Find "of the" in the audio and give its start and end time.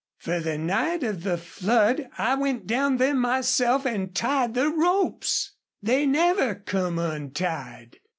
1.03-1.37